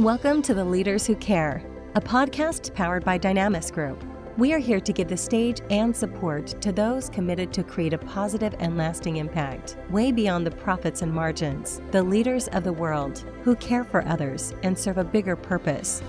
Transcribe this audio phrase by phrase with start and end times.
[0.00, 1.62] Welcome to The Leaders Who Care,
[1.94, 4.02] a podcast powered by Dynamis Group.
[4.38, 7.98] We are here to give the stage and support to those committed to create a
[7.98, 13.26] positive and lasting impact, way beyond the profits and margins, the leaders of the world
[13.44, 16.02] who care for others and serve a bigger purpose.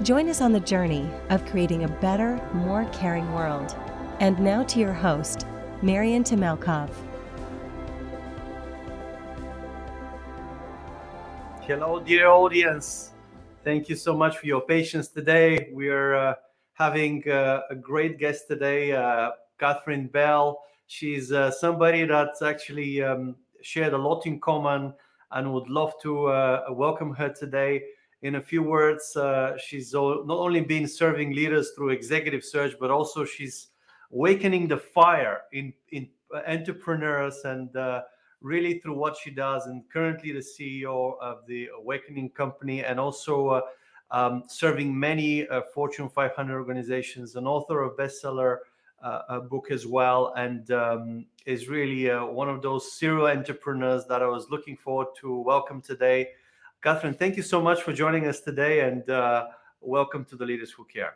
[0.00, 3.76] Join us on the journey of creating a better, more caring world.
[4.20, 5.46] And now to your host,
[5.82, 6.88] Marian Tamelkov.
[11.66, 13.12] Hello, dear audience.
[13.66, 15.70] Thank you so much for your patience today.
[15.72, 16.34] We are uh,
[16.74, 20.62] having uh, a great guest today, uh, Catherine Bell.
[20.86, 24.94] She's uh, somebody that's actually um, shared a lot in common
[25.32, 27.82] and would love to uh, welcome her today.
[28.22, 32.92] In a few words, uh, she's not only been serving leaders through executive search, but
[32.92, 33.70] also she's
[34.12, 36.08] awakening the fire in, in
[36.46, 37.70] entrepreneurs and
[38.46, 43.48] really through what she does and currently the ceo of the awakening company and also
[43.48, 43.60] uh,
[44.12, 48.58] um, serving many uh, fortune 500 organizations an author of bestseller
[49.02, 54.22] uh, book as well and um, is really uh, one of those serial entrepreneurs that
[54.22, 56.28] i was looking forward to welcome today
[56.82, 59.46] catherine thank you so much for joining us today and uh,
[59.80, 61.14] welcome to the leaders who care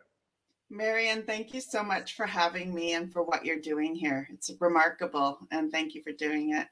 [0.72, 4.28] Marian, thank you so much for having me and for what you're doing here.
[4.32, 6.68] It's remarkable, and thank you for doing it.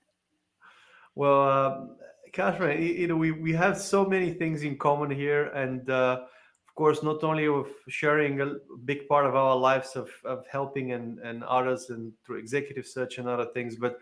[1.19, 1.97] Well,
[2.33, 5.47] Catherine, you know, we, we have so many things in common here.
[5.47, 6.21] And uh,
[6.69, 10.93] of course, not only of sharing a big part of our lives of, of helping
[10.93, 13.99] and, and others and through executive search and other things, but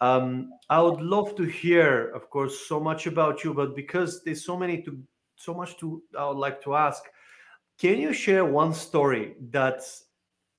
[0.00, 4.46] um, I would love to hear, of course, so much about you, but because there's
[4.46, 4.96] so many to
[5.34, 7.02] so much to I would like to ask,
[7.80, 10.04] can you share one story that's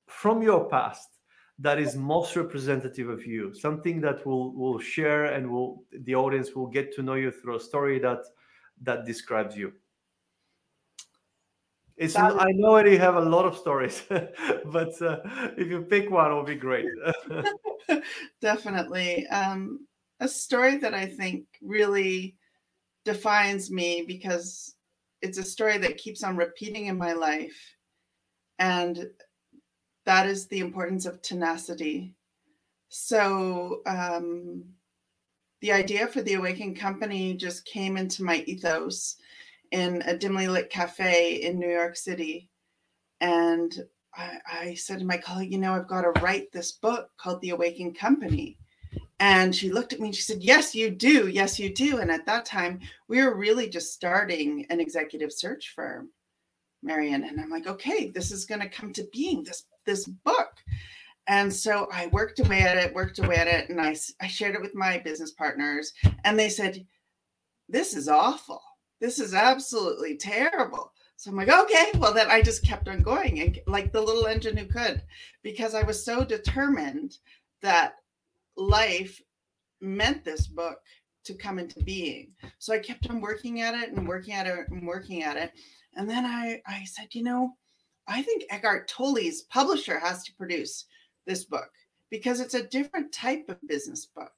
[0.06, 1.13] from your past
[1.58, 6.54] that is most representative of you something that will will share and will the audience
[6.54, 8.18] will get to know you through a story that
[8.82, 9.72] that describes you.
[11.96, 15.20] It's that, i know you have a lot of stories but uh,
[15.56, 16.86] if you pick one it'll be great.
[18.40, 19.26] Definitely.
[19.28, 19.86] Um,
[20.18, 22.34] a story that i think really
[23.04, 24.74] defines me because
[25.22, 27.76] it's a story that keeps on repeating in my life.
[28.58, 29.06] And
[30.06, 32.14] that is the importance of tenacity.
[32.88, 34.64] So, um,
[35.60, 39.16] the idea for the Awakened Company just came into my ethos
[39.70, 42.50] in a dimly lit cafe in New York City.
[43.20, 43.74] And
[44.14, 47.40] I, I said to my colleague, you know, I've got to write this book called
[47.40, 48.58] The Awakened Company.
[49.20, 51.28] And she looked at me and she said, Yes, you do.
[51.28, 51.98] Yes, you do.
[51.98, 56.10] And at that time, we were really just starting an executive search firm,
[56.82, 57.24] Marian.
[57.24, 59.44] And I'm like, okay, this is going to come to being.
[59.44, 60.52] This this book.
[61.26, 64.54] And so I worked away at it, worked away at it, and I, I shared
[64.54, 65.92] it with my business partners.
[66.24, 66.86] And they said,
[67.68, 68.60] This is awful.
[69.00, 70.92] This is absolutely terrible.
[71.16, 74.26] So I'm like, okay, well, then I just kept on going and like the little
[74.26, 75.02] engine who could,
[75.42, 77.18] because I was so determined
[77.62, 77.94] that
[78.56, 79.20] life
[79.80, 80.78] meant this book
[81.24, 82.32] to come into being.
[82.58, 85.52] So I kept on working at it and working at it and working at it.
[85.94, 87.56] And then I, I said, you know,
[88.06, 90.86] I think Eckhart Tolle's publisher has to produce
[91.26, 91.70] this book
[92.10, 94.32] because it's a different type of business book.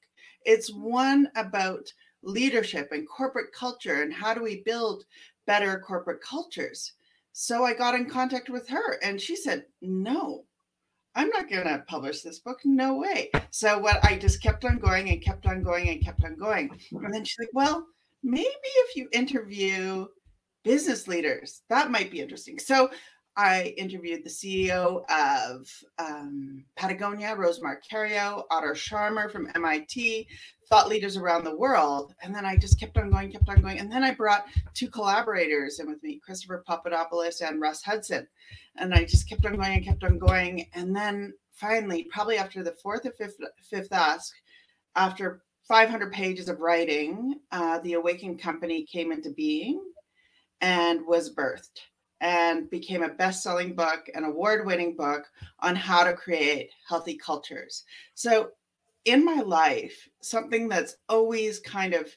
[0.44, 0.80] It's mm.
[0.80, 5.04] one about leadership and corporate culture and how do we build
[5.46, 6.92] better corporate cultures.
[7.32, 10.44] So I got in contact with her and she said, No,
[11.14, 12.60] I'm not going to publish this book.
[12.64, 13.30] No way.
[13.50, 16.70] So what I just kept on going and kept on going and kept on going.
[16.92, 17.86] And then she's like, Well,
[18.22, 20.06] maybe if you interview
[20.64, 22.58] business leaders, that might be interesting.
[22.58, 22.90] So
[23.36, 30.26] I interviewed the CEO of um, Patagonia, Rose Marcario, Otto Scharmer from MIT,
[30.70, 32.14] thought leaders around the world.
[32.22, 33.78] And then I just kept on going, kept on going.
[33.78, 38.26] And then I brought two collaborators in with me, Christopher Papadopoulos and Russ Hudson.
[38.76, 40.66] And I just kept on going and kept on going.
[40.74, 43.36] And then finally, probably after the fourth or fifth,
[43.68, 44.32] fifth ask,
[44.94, 49.82] after 500 pages of writing, uh, the Awakened Company came into being
[50.62, 51.80] and was birthed
[52.20, 55.24] and became a best selling book, an award winning book
[55.60, 57.84] on how to create healthy cultures.
[58.14, 58.50] So,
[59.04, 62.08] in my life, something that's always kind of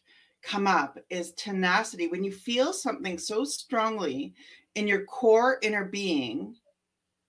[0.41, 2.07] come up is tenacity.
[2.07, 4.33] When you feel something so strongly
[4.73, 6.55] in your core inner being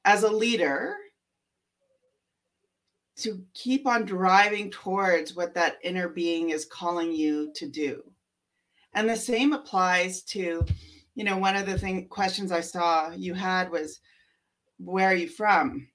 [0.07, 0.97] as a leader,
[3.21, 8.03] to keep on driving towards what that inner being is calling you to do.
[8.95, 10.65] And the same applies to
[11.21, 14.01] you know, one of the thing questions I saw you had was,
[14.79, 15.87] "Where are you from?"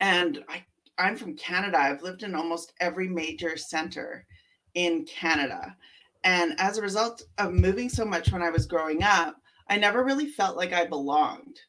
[0.00, 0.64] And I,
[0.96, 1.78] I'm from Canada.
[1.78, 4.24] I've lived in almost every major center
[4.72, 5.76] in Canada,
[6.24, 9.36] and as a result of moving so much when I was growing up,
[9.68, 11.60] I never really felt like I belonged.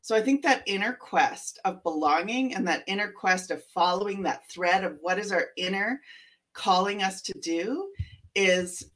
[0.00, 4.48] So I think that inner quest of belonging and that inner quest of following that
[4.48, 6.00] thread of what is our inner
[6.52, 7.90] calling us to do
[8.36, 8.92] is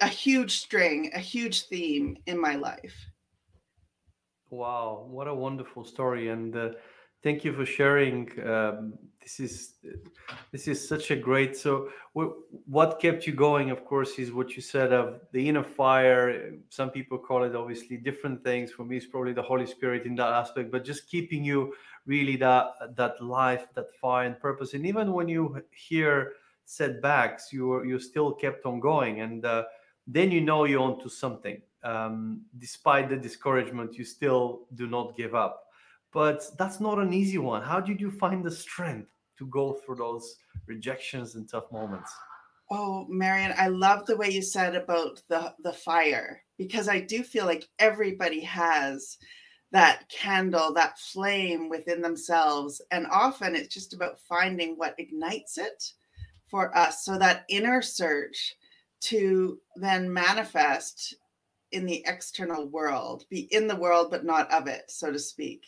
[0.00, 2.94] a huge string, a huge theme in my life.
[4.50, 6.28] Wow, what a wonderful story!
[6.28, 6.70] And uh,
[7.22, 8.28] thank you for sharing.
[8.44, 9.74] Um, this is
[10.50, 11.56] this is such a great.
[11.56, 13.70] So, what kept you going?
[13.70, 16.54] Of course, is what you said of the inner fire.
[16.68, 18.72] Some people call it obviously different things.
[18.72, 20.72] For me, it's probably the Holy Spirit in that aspect.
[20.72, 21.74] But just keeping you
[22.06, 24.74] really that that life, that fire and purpose.
[24.74, 26.32] And even when you hear
[26.70, 29.64] setbacks, you you still kept on going, and uh,
[30.06, 31.60] then you know you're onto something.
[31.82, 35.66] Um, despite the discouragement, you still do not give up.
[36.12, 37.62] But that's not an easy one.
[37.62, 40.36] How did you find the strength to go through those
[40.66, 42.12] rejections and tough moments?
[42.70, 47.24] Oh, Marian, I love the way you said about the the fire because I do
[47.24, 49.18] feel like everybody has
[49.72, 55.94] that candle, that flame within themselves, and often it's just about finding what ignites it
[56.50, 57.04] for us.
[57.04, 58.56] So that inner search
[59.02, 61.14] to then manifest
[61.72, 65.64] in the external world, be in the world, but not of it, so to speak.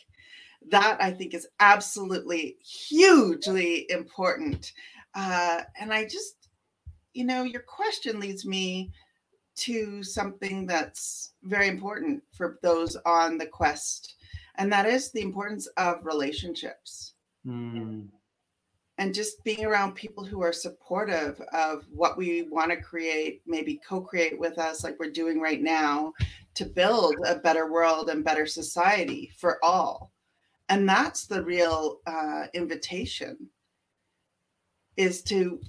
[0.71, 4.73] That I think is absolutely hugely important.
[5.15, 6.49] Uh, and I just,
[7.15, 8.91] you know, your question leads me
[9.55, 14.15] to something that's very important for those on the quest,
[14.57, 17.15] and that is the importance of relationships.
[17.47, 18.09] Mm
[19.03, 23.81] and just being around people who are supportive of what we want to create, maybe
[23.85, 26.13] co create with us, like we're doing right now,
[26.55, 30.13] to build a better world and better society for all.
[30.69, 33.49] And that's the real uh, invitation
[34.97, 35.61] is to,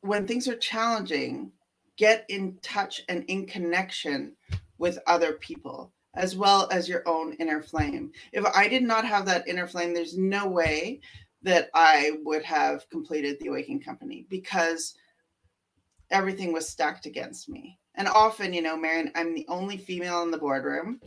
[0.00, 1.52] when things are challenging,
[1.98, 4.32] get in touch and in connection
[4.78, 8.10] with other people as well as your own inner flame.
[8.32, 11.02] If I did not have that inner flame, there's no way
[11.42, 14.94] that I would have completed the Awakening Company because
[16.10, 17.78] everything was stacked against me.
[17.94, 21.00] And often, you know, Marian, I'm the only female in the boardroom.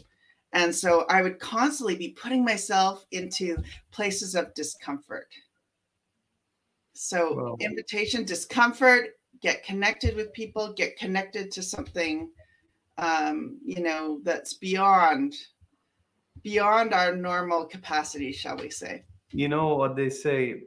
[0.53, 3.57] And so I would constantly be putting myself into
[3.91, 5.27] places of discomfort.
[6.93, 12.29] So, well, invitation, discomfort, get connected with people, get connected to something,
[12.97, 15.35] um, you know, that's beyond
[16.43, 19.03] beyond our normal capacity, shall we say
[19.33, 20.63] you know what they say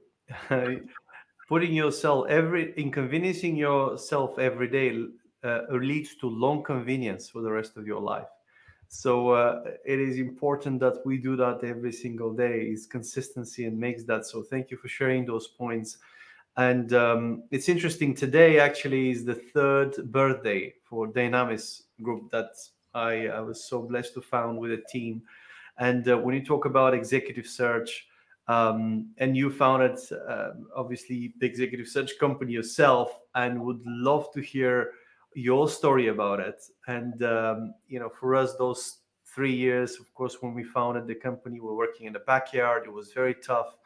[1.48, 5.04] putting yourself every inconveniencing yourself every day
[5.44, 8.26] uh, leads to long convenience for the rest of your life.
[8.88, 13.78] So uh, it is important that we do that every single day is consistency and
[13.78, 14.42] makes that so.
[14.42, 15.98] Thank you for sharing those points.
[16.56, 22.50] And um, it's interesting today actually is the third birthday for dynamis group that
[22.94, 25.22] I, I was so blessed to found with a team.
[25.78, 28.06] And uh, when you talk about executive search
[28.48, 29.98] um, and you founded
[30.28, 34.93] uh, obviously the executive search company yourself and would love to hear
[35.34, 36.62] your story about it.
[36.87, 41.14] And um, you know for us those three years of course when we founded the
[41.14, 42.84] company we were working in the backyard.
[42.87, 43.76] It was very tough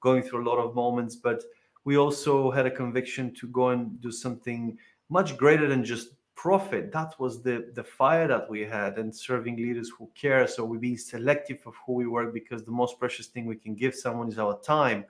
[0.00, 1.42] going through a lot of moments but
[1.84, 4.76] we also had a conviction to go and do something
[5.08, 6.92] much greater than just profit.
[6.92, 10.46] That was the the fire that we had and serving leaders who care.
[10.46, 13.74] So we be selective of who we work because the most precious thing we can
[13.74, 15.04] give someone is our time.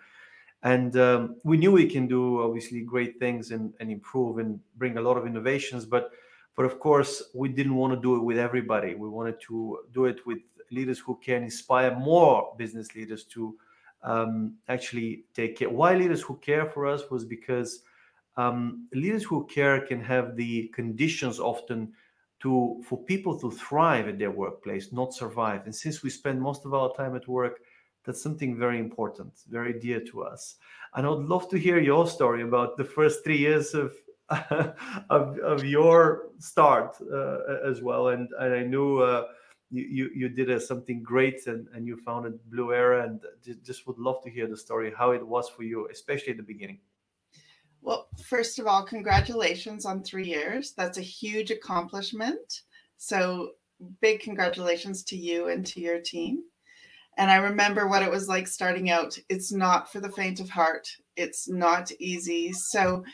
[0.63, 4.97] And um, we knew we can do obviously great things and, and improve and bring
[4.97, 6.11] a lot of innovations but
[6.57, 8.95] but of course we didn't want to do it with everybody.
[8.95, 10.39] We wanted to do it with
[10.71, 13.55] leaders who can inspire more business leaders to
[14.03, 15.69] um, actually take care.
[15.69, 17.83] Why leaders who care for us was because
[18.39, 21.93] um, leaders who care can have the conditions often
[22.41, 25.63] to for people to thrive at their workplace, not survive.
[25.65, 27.61] And since we spend most of our time at work,
[28.05, 30.55] that's something very important, very dear to us.
[30.95, 33.93] And I would love to hear your story about the first three years of
[35.11, 38.09] of, of your start uh, as well.
[38.09, 39.25] And, and I knew uh,
[39.71, 43.05] you, you, did uh, something great and, and you founded BluEra.
[43.05, 43.21] And
[43.65, 46.43] just would love to hear the story, how it was for you, especially at the
[46.43, 46.79] beginning.
[47.83, 50.73] Well, first of all, congratulations on three years.
[50.77, 52.63] That's a huge accomplishment.
[52.97, 53.53] So,
[54.01, 56.43] big congratulations to you and to your team.
[57.17, 59.19] And I remember what it was like starting out.
[59.29, 62.53] It's not for the faint of heart, it's not easy.
[62.53, 63.05] So,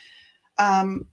[0.58, 1.06] um,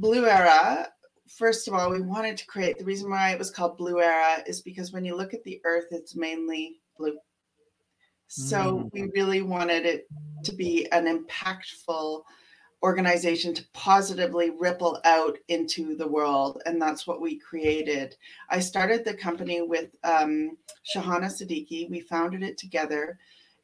[0.00, 0.86] BluEra,
[1.28, 4.62] first of all, we wanted to create the reason why it was called BluEra is
[4.62, 7.18] because when you look at the earth, it's mainly blue.
[8.28, 8.92] So, mm.
[8.92, 10.06] we really wanted it
[10.44, 12.22] to be an impactful
[12.82, 16.60] organization to positively ripple out into the world.
[16.66, 18.16] And that's what we created.
[18.50, 20.56] I started the company with um,
[20.94, 21.88] Shahana Siddiqui.
[21.88, 23.18] We founded it together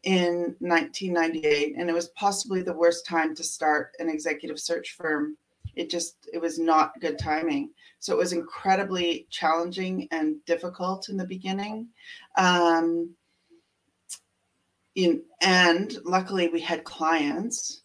[0.05, 5.37] in 1998, and it was possibly the worst time to start an executive search firm.
[5.75, 7.71] It just, it was not good timing.
[7.99, 11.89] So it was incredibly challenging and difficult in the beginning.
[12.37, 13.15] Um,
[14.95, 17.83] in, and luckily, we had clients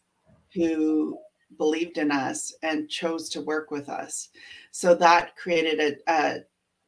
[0.54, 1.18] who
[1.58, 4.30] believed in us and chose to work with us.
[4.72, 6.40] So that created a, a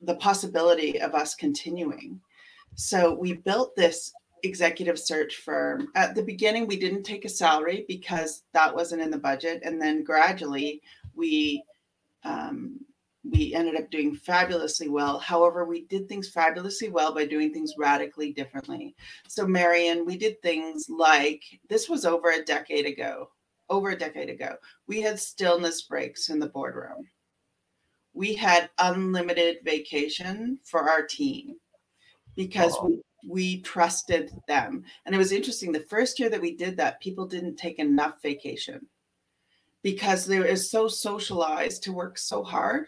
[0.01, 2.19] the possibility of us continuing.
[2.75, 5.88] So we built this executive search firm.
[5.95, 9.81] At the beginning, we didn't take a salary because that wasn't in the budget, and
[9.81, 10.81] then gradually
[11.15, 11.63] we
[12.24, 12.79] um,
[13.31, 15.17] we ended up doing fabulously well.
[15.19, 18.95] However, we did things fabulously well by doing things radically differently.
[19.27, 23.29] So, Marian, we did things like this was over a decade ago
[23.69, 24.55] over a decade ago,
[24.88, 27.07] we had stillness breaks in the boardroom.
[28.13, 31.55] We had unlimited vacation for our team
[32.36, 34.84] because we, we trusted them.
[35.05, 35.72] And it was interesting.
[35.72, 38.86] The first year that we did that, people didn't take enough vacation
[39.84, 42.88] because they were so socialized to work so hard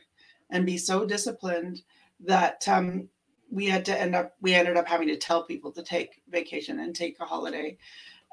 [0.49, 1.81] and be so disciplined
[2.19, 3.07] that um,
[3.51, 6.79] we had to end up we ended up having to tell people to take vacation
[6.79, 7.77] and take a holiday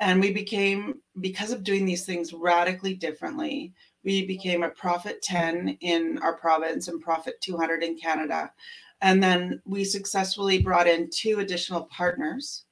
[0.01, 3.73] and we became because of doing these things radically differently
[4.05, 8.53] we became a profit 10 in our province and profit 200 in canada.
[9.01, 12.65] And then we successfully brought in two additional partners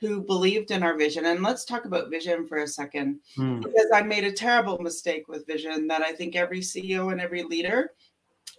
[0.00, 1.26] who believed in our vision.
[1.26, 3.60] And let's talk about vision for a second hmm.
[3.60, 7.42] because i made a terrible mistake with vision that i think every ceo and every
[7.42, 7.92] leader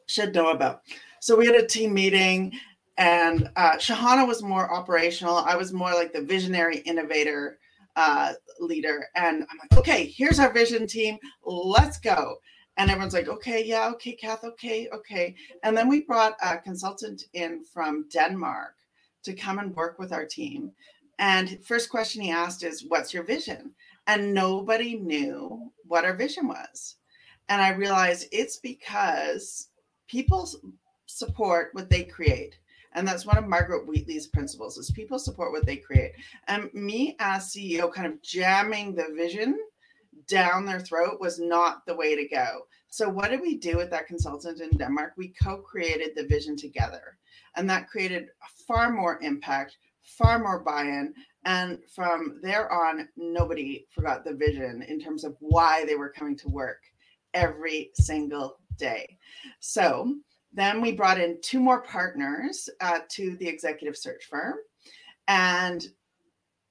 [0.08, 0.82] should know about.
[1.20, 2.54] So we had a team meeting
[2.98, 5.38] and uh, shahana was more operational.
[5.38, 7.60] I was more like the visionary innovator
[7.96, 9.08] uh, leader.
[9.16, 11.18] And I'm like, okay, here's our vision team.
[11.44, 12.38] Let's go.
[12.78, 15.36] And everyone's like, okay, yeah, okay, Kath, okay, okay.
[15.64, 18.76] And then we brought a consultant in from Denmark
[19.24, 20.72] to come and work with our team.
[21.20, 23.72] And first question he asked is, what's your vision?
[24.08, 26.96] And nobody knew what our vision was.
[27.50, 29.68] And I realized it's because
[30.08, 30.50] people
[31.06, 32.58] support what they create.
[32.94, 36.12] And that's one of Margaret Wheatley's principles is people support what they create.
[36.48, 39.58] And me as CEO kind of jamming the vision
[40.28, 42.62] down their throat was not the way to go.
[42.90, 45.14] So what did we do with that consultant in Denmark?
[45.16, 47.18] We co-created the vision together.
[47.56, 48.28] And that created
[48.68, 51.14] far more impact, far more buy-in.
[51.46, 56.38] And from there on, nobody forgot the vision in terms of why they were coming
[56.38, 56.82] to work
[57.34, 59.18] every single day.
[59.60, 60.16] So
[60.54, 64.56] then we brought in two more partners uh, to the executive search firm.
[65.28, 65.86] And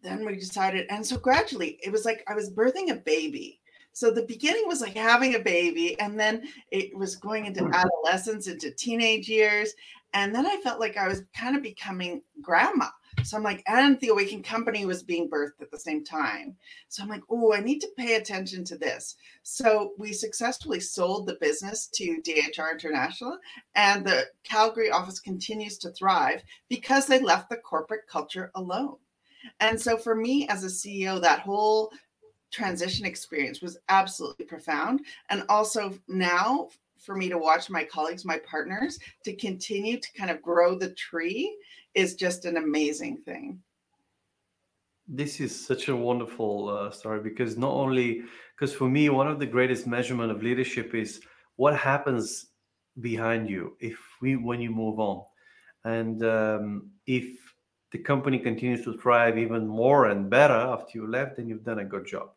[0.02, 3.60] then we decided, and so gradually it was like I was birthing a baby.
[3.92, 8.46] So the beginning was like having a baby, and then it was going into adolescence,
[8.46, 9.72] into teenage years.
[10.14, 12.86] And then I felt like I was kind of becoming grandma.
[13.22, 16.56] So I'm like, and the Awakened Company was being birthed at the same time.
[16.88, 19.16] So I'm like, oh, I need to pay attention to this.
[19.42, 23.38] So we successfully sold the business to DHR International,
[23.74, 28.96] and the Calgary office continues to thrive because they left the corporate culture alone.
[29.60, 31.92] And so for me as a CEO, that whole
[32.50, 35.00] transition experience was absolutely profound.
[35.28, 36.68] And also now
[37.00, 40.90] for me to watch my colleagues, my partners, to continue to kind of grow the
[40.90, 41.56] tree
[41.94, 43.58] is just an amazing thing.
[45.08, 48.22] This is such a wonderful uh, story because not only
[48.56, 51.20] because for me one of the greatest measurement of leadership is
[51.56, 52.46] what happens
[53.00, 55.24] behind you if we when you move on
[55.84, 57.26] and um, if
[57.90, 61.80] the company continues to thrive even more and better after you left then you've done
[61.80, 62.30] a good job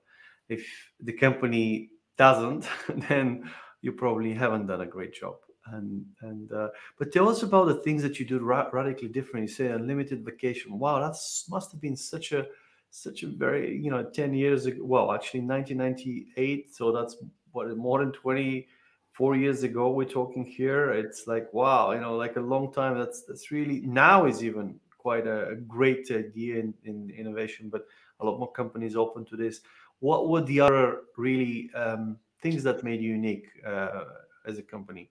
[0.50, 0.66] if
[1.02, 2.68] the company doesn't
[3.10, 3.50] then
[3.84, 5.36] you probably haven't done a great job.
[5.68, 9.48] And and uh, but tell us about the things that you do ra- radically different.
[9.48, 10.80] You say unlimited vacation.
[10.80, 11.16] Wow that
[11.50, 12.48] must have been such a
[12.90, 17.16] such a very you know 10 years ago well actually 1998 so that's
[17.52, 20.92] what more than 24 years ago we're talking here.
[20.92, 22.98] It's like wow you know like a long time.
[22.98, 27.86] That's that's really now is even quite a, great idea in, in innovation but
[28.22, 29.62] a lot more companies open to this.
[30.00, 34.04] What were the other really um, things that made you unique uh,
[34.46, 35.10] as a company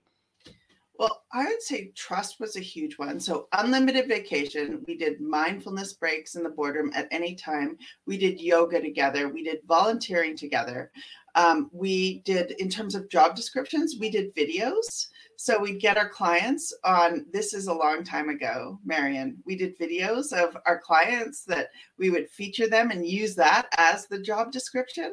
[0.99, 3.19] well, I would say trust was a huge one.
[3.19, 4.83] So, unlimited vacation.
[4.87, 7.77] We did mindfulness breaks in the boardroom at any time.
[8.05, 9.27] We did yoga together.
[9.27, 10.91] We did volunteering together.
[11.35, 15.07] Um, we did, in terms of job descriptions, we did videos.
[15.35, 19.37] So, we'd get our clients on this is a long time ago, Marian.
[19.47, 24.05] We did videos of our clients that we would feature them and use that as
[24.05, 25.11] the job description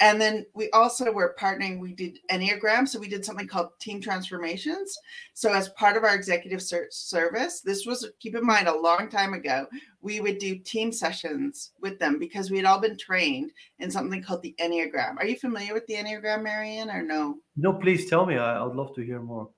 [0.00, 4.00] and then we also were partnering we did enneagram so we did something called team
[4.00, 4.96] transformations.
[5.34, 9.08] So as part of our executive search service this was keep in mind a long
[9.08, 9.66] time ago
[10.00, 14.22] we would do team sessions with them because we had all been trained in something
[14.22, 15.16] called the enneagram.
[15.18, 17.36] Are you familiar with the enneagram marian or no?
[17.56, 18.36] No please tell me.
[18.36, 19.50] I would love to hear more.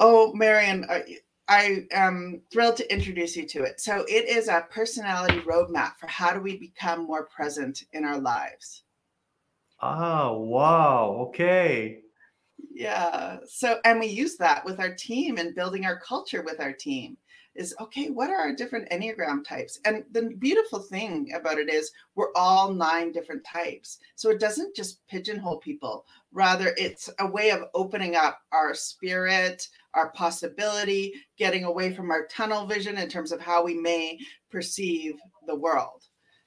[0.00, 0.86] Oh marian
[1.48, 3.80] I am thrilled to introduce you to it.
[3.80, 8.18] So, it is a personality roadmap for how do we become more present in our
[8.18, 8.84] lives.
[9.82, 11.26] Ah, wow.
[11.28, 12.02] Okay.
[12.72, 13.38] Yeah.
[13.46, 17.16] So, and we use that with our team and building our culture with our team
[17.54, 19.78] is okay, what are our different Enneagram types?
[19.84, 23.98] And the beautiful thing about it is we're all nine different types.
[24.14, 29.68] So it doesn't just pigeonhole people, rather, it's a way of opening up our spirit,
[29.92, 34.18] our possibility, getting away from our tunnel vision in terms of how we may
[34.50, 36.01] perceive the world.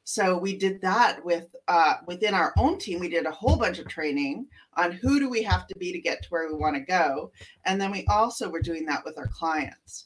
[0.08, 3.00] So we did that with uh, within our own team.
[3.00, 4.46] We did a whole bunch of training
[4.76, 7.32] on who do we have to be to get to where we want to go,
[7.66, 10.06] and then we also were doing that with our clients,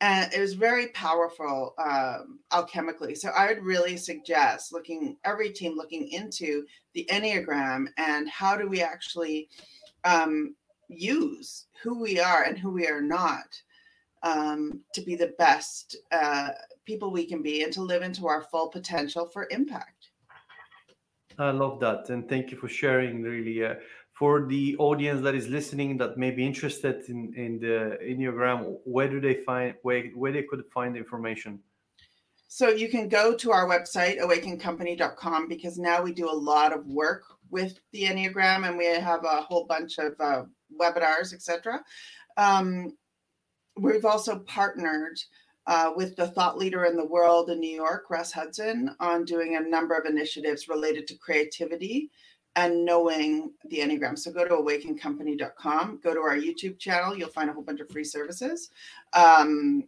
[0.00, 3.16] and it was very powerful um, alchemically.
[3.16, 6.64] So I would really suggest looking every team looking into
[6.94, 9.48] the enneagram and how do we actually
[10.04, 10.54] um,
[10.88, 13.60] use who we are and who we are not
[14.22, 16.50] um, to be the best uh,
[16.90, 20.02] people we can be and to live into our full potential for impact.
[21.38, 22.10] I love that.
[22.10, 23.64] And thank you for sharing, really.
[23.64, 23.74] Uh,
[24.20, 27.76] for the audience that is listening that may be interested in, in the
[28.10, 31.60] Enneagram, where do they find, where, where they could find information?
[32.48, 36.84] So you can go to our website, awakencompany.com, because now we do a lot of
[36.86, 40.42] work with the Enneagram and we have a whole bunch of uh,
[40.82, 41.80] webinars, etc.
[42.36, 42.96] Um,
[43.76, 45.18] we've also partnered
[45.70, 49.54] uh, with the thought leader in the world in New York, Russ Hudson, on doing
[49.54, 52.10] a number of initiatives related to creativity
[52.56, 54.18] and knowing the Enneagram.
[54.18, 57.88] So go to awakencompany.com, go to our YouTube channel, you'll find a whole bunch of
[57.88, 58.70] free services.
[59.12, 59.84] Um,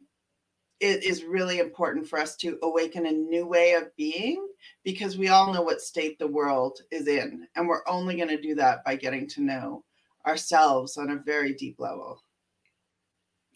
[0.79, 4.47] it is really important for us to awaken a new way of being
[4.85, 7.49] because we all know what state the world is in.
[7.57, 9.83] And we're only going to do that by getting to know
[10.29, 12.23] ourselves on a very deep level.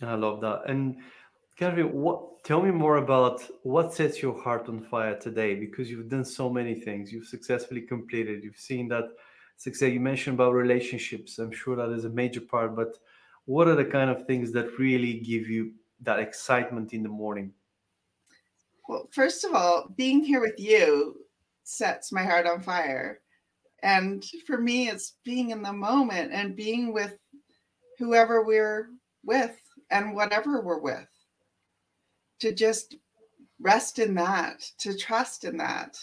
[0.02, 0.62] I love that.
[0.66, 0.96] And
[1.56, 5.54] Catherine, what tell me more about what sets your heart on fire today?
[5.54, 7.10] Because you've done so many things.
[7.10, 8.44] You've successfully completed.
[8.44, 9.08] You've seen that
[9.56, 9.90] success.
[9.90, 11.38] You mentioned about relationships.
[11.38, 12.76] I'm sure that is a major part.
[12.76, 12.98] But
[13.46, 17.52] what are the kind of things that really give you that excitement in the morning?
[18.86, 21.16] Well, first of all, being here with you
[21.64, 23.20] sets my heart on fire.
[23.82, 27.16] And for me, it's being in the moment and being with
[27.98, 28.90] whoever we're
[29.24, 29.58] with
[29.90, 31.08] and whatever we're with
[32.40, 32.96] to just
[33.60, 35.98] rest in that, to trust in that,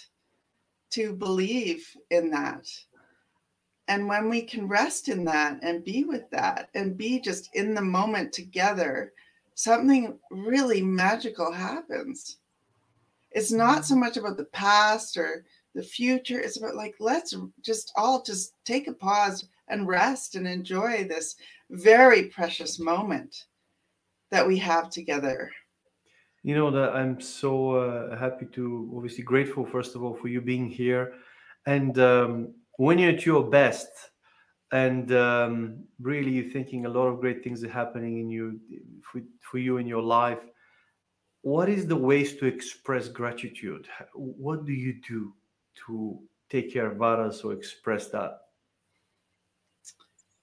[0.91, 2.67] to believe in that.
[3.87, 7.73] And when we can rest in that and be with that and be just in
[7.73, 9.13] the moment together,
[9.55, 12.37] something really magical happens.
[13.31, 16.39] It's not so much about the past or the future.
[16.39, 21.35] It's about like, let's just all just take a pause and rest and enjoy this
[21.71, 23.45] very precious moment
[24.29, 25.51] that we have together
[26.43, 30.41] you know that i'm so uh, happy to obviously grateful first of all for you
[30.41, 31.13] being here.
[31.65, 33.89] And um, when you're at your best
[34.73, 38.59] and um, really you're thinking a lot of great things are happening in you
[39.01, 40.39] for, for you in your life
[41.43, 43.85] what is the ways to express gratitude?
[44.13, 45.33] What do you do
[45.85, 46.17] to
[46.49, 48.39] take care of others or express that?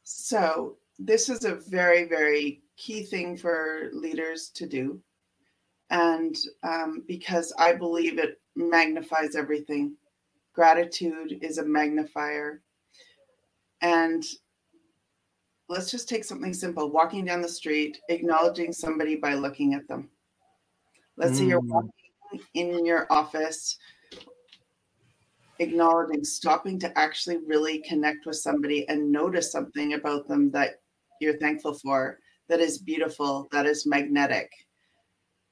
[0.03, 5.01] So this is a very very key thing for leaders to do
[5.91, 9.97] and um, because I believe it magnifies everything.
[10.55, 12.63] Gratitude is a magnifier.
[13.83, 14.25] And
[15.69, 20.11] let's just take something simple walking down the street, acknowledging somebody by looking at them.
[21.17, 21.37] Let's mm.
[21.39, 21.69] say you're mm.
[21.69, 21.91] walking
[22.55, 23.77] in your office,
[25.59, 30.81] acknowledging, stopping to actually really connect with somebody and notice something about them that
[31.21, 34.51] you're thankful for, that is beautiful, that is magnetic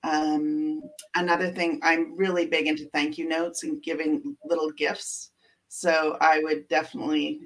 [0.09, 0.83] um,
[1.15, 5.33] another thing, I'm really big into thank you notes and giving little gifts.
[5.69, 7.43] So I would definitely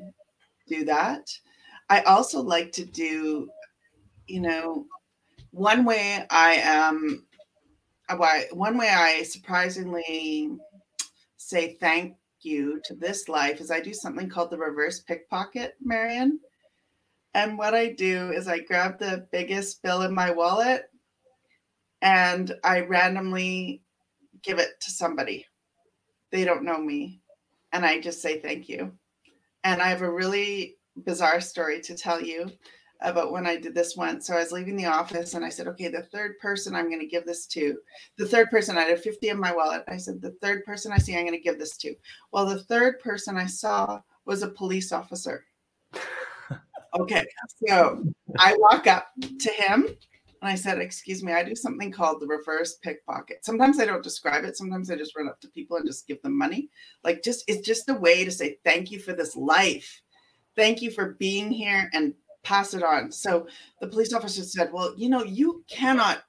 [0.68, 1.28] do that.
[1.90, 3.50] I also like to do,
[4.28, 4.86] you know,
[5.50, 7.26] one way I am,
[8.08, 8.16] uh,
[8.52, 10.50] one way I surprisingly
[11.36, 16.38] say thank you to this life is I do something called the reverse pickpocket, Marian.
[17.34, 20.91] And what I do is I grab the biggest bill in my wallet
[22.02, 23.80] and I randomly
[24.42, 25.46] give it to somebody.
[26.30, 27.20] They don't know me.
[27.72, 28.92] And I just say thank you.
[29.64, 32.50] And I have a really bizarre story to tell you
[33.00, 34.26] about when I did this once.
[34.26, 37.00] So I was leaving the office and I said, okay, the third person I'm going
[37.00, 37.78] to give this to,
[38.18, 39.84] the third person, I had 50 in my wallet.
[39.88, 41.94] I said, the third person I see, I'm going to give this to.
[42.32, 45.44] Well, the third person I saw was a police officer.
[46.98, 47.24] okay.
[47.66, 48.04] So
[48.38, 49.88] I walk up to him
[50.42, 53.44] and I said, Excuse me, I do something called the reverse pickpocket.
[53.44, 54.56] Sometimes I don't describe it.
[54.56, 56.68] Sometimes I just run up to people and just give them money.
[57.04, 60.02] Like, just it's just a way to say thank you for this life.
[60.56, 63.12] Thank you for being here and pass it on.
[63.12, 63.46] So
[63.80, 66.24] the police officer said, Well, you know, you cannot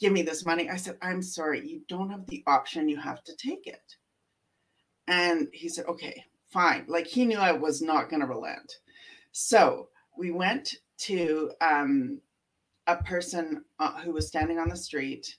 [0.00, 0.68] give me this money.
[0.68, 2.88] I said, I'm sorry, you don't have the option.
[2.88, 3.94] You have to take it.
[5.06, 6.84] And he said, Okay, fine.
[6.88, 8.74] Like he knew I was not going to relent.
[9.30, 12.20] So we went to um,
[12.86, 15.36] a person uh, who was standing on the street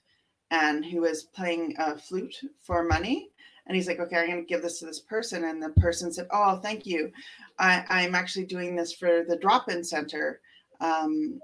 [0.50, 3.30] and who was playing a flute for money.
[3.66, 5.44] And he's like, okay, I'm going to give this to this person.
[5.44, 7.10] And the person said, oh, thank you.
[7.58, 10.40] I, am actually doing this for the drop in center.
[10.80, 11.40] Um,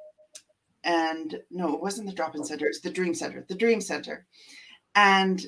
[0.85, 4.27] and no, it wasn't the drop in center, it's the dream center, the dream center.
[4.95, 5.45] And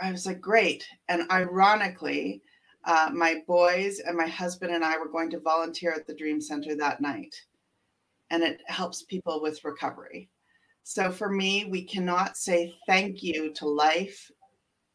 [0.00, 0.86] I was like, great.
[1.08, 2.42] And ironically,
[2.84, 6.40] uh, my boys and my husband and I were going to volunteer at the dream
[6.40, 7.34] center that night
[8.30, 10.30] and it helps people with recovery.
[10.82, 14.30] So for me, we cannot say thank you to life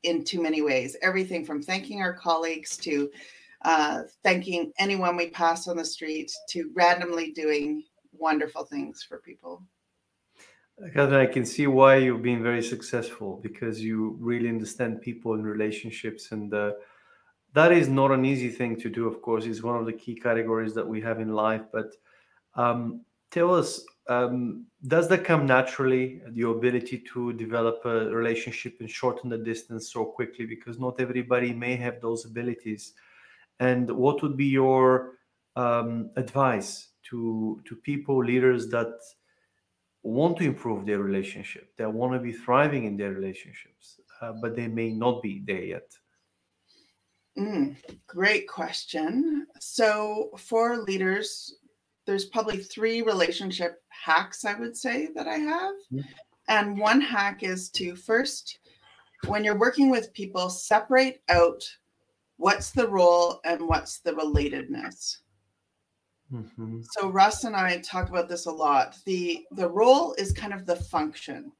[0.04, 0.95] in too many ways.
[1.02, 3.10] Everything from thanking our colleagues to
[3.63, 9.63] uh, thanking anyone we pass on the street to randomly doing wonderful things for people.
[10.93, 15.45] Catherine, I can see why you've been very successful because you really understand people and
[15.45, 16.74] relationships, and uh,
[17.54, 19.08] that is not an easy thing to do.
[19.08, 21.62] Of course, it's one of the key categories that we have in life.
[21.71, 21.95] But
[22.56, 28.89] um, tell us um, does that come naturally your ability to develop a relationship and
[28.89, 30.45] shorten the distance so quickly?
[30.45, 32.93] Because not everybody may have those abilities.
[33.60, 35.17] And what would be your
[35.56, 38.93] um, advice to to people leaders that
[40.04, 44.56] want to improve their relationship that want to be thriving in their relationships uh, but
[44.56, 45.89] they may not be there yet?
[47.38, 47.76] Mm,
[48.08, 49.48] great question.
[49.60, 51.56] So for leaders
[52.05, 55.75] there's probably three relationship hacks I would say that I have.
[55.91, 56.01] Mm-hmm.
[56.47, 58.59] And one hack is to first,
[59.27, 61.63] when you're working with people, separate out
[62.37, 65.17] what's the role and what's the relatedness.
[66.31, 66.81] Mm-hmm.
[66.91, 68.97] So Russ and I talk about this a lot.
[69.05, 71.51] The the role is kind of the function.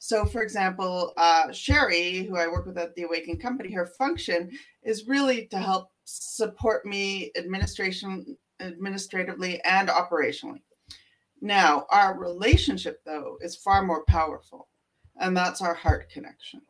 [0.00, 4.50] So, for example, uh, Sherry, who I work with at the Awakened Company, her function
[4.84, 10.62] is really to help support me administration administratively and operationally.
[11.40, 14.68] Now, our relationship, though, is far more powerful,
[15.20, 16.62] and that's our heart connection.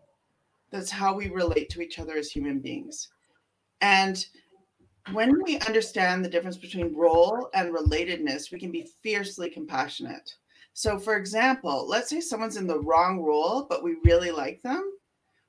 [0.71, 3.09] That's how we relate to each other as human beings.
[3.81, 4.25] And
[5.13, 10.35] when we understand the difference between role and relatedness, we can be fiercely compassionate.
[10.75, 14.93] So, for example, let's say someone's in the wrong role, but we really like them.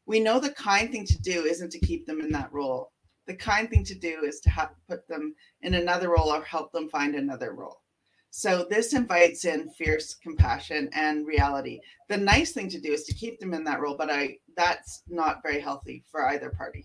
[0.05, 2.91] We know the kind thing to do isn't to keep them in that role
[3.29, 6.71] the kind thing to do is to have, put them in another role or help
[6.71, 7.81] them find another role.
[8.31, 11.79] So this invites in fierce compassion and reality.
[12.07, 15.03] The nice thing to do is to keep them in that role, but I that's
[15.07, 16.83] not very healthy for either party.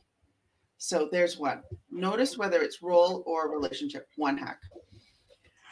[0.77, 1.63] So there's one.
[1.91, 4.07] Notice whether it's role or relationship.
[4.17, 4.61] One hack.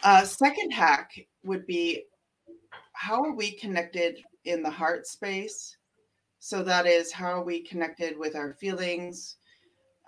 [0.02, 1.10] Uh, second hack
[1.44, 2.04] would be
[2.94, 5.76] how are we connected in the heart space?
[6.38, 9.36] So that is how are we connected with our feelings,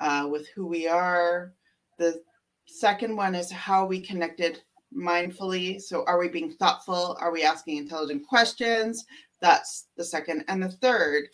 [0.01, 1.53] uh, with who we are.
[1.99, 2.23] The
[2.67, 4.63] second one is how we connected
[4.97, 5.81] mindfully.
[5.81, 7.17] So, are we being thoughtful?
[7.21, 9.05] Are we asking intelligent questions?
[9.41, 10.45] That's the second.
[10.49, 11.25] And the third